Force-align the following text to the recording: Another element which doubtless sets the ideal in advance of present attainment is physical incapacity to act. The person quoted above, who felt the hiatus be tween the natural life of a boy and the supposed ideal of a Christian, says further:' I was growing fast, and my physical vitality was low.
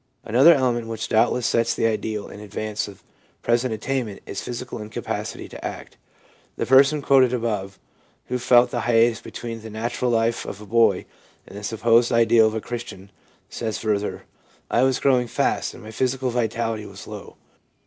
Another 0.23 0.55
element 0.55 0.87
which 0.87 1.07
doubtless 1.09 1.45
sets 1.45 1.75
the 1.75 1.85
ideal 1.85 2.27
in 2.27 2.39
advance 2.39 2.87
of 2.87 3.03
present 3.43 3.71
attainment 3.71 4.19
is 4.25 4.41
physical 4.41 4.81
incapacity 4.81 5.47
to 5.47 5.63
act. 5.63 5.95
The 6.57 6.65
person 6.65 7.03
quoted 7.03 7.33
above, 7.33 7.77
who 8.25 8.39
felt 8.39 8.71
the 8.71 8.79
hiatus 8.79 9.21
be 9.21 9.29
tween 9.29 9.61
the 9.61 9.69
natural 9.69 10.09
life 10.09 10.43
of 10.43 10.59
a 10.59 10.65
boy 10.65 11.05
and 11.45 11.55
the 11.55 11.61
supposed 11.63 12.11
ideal 12.11 12.47
of 12.47 12.55
a 12.55 12.61
Christian, 12.61 13.11
says 13.47 13.77
further:' 13.77 14.23
I 14.71 14.81
was 14.81 14.99
growing 14.99 15.27
fast, 15.27 15.75
and 15.75 15.83
my 15.83 15.91
physical 15.91 16.31
vitality 16.31 16.87
was 16.87 17.05
low. 17.05 17.35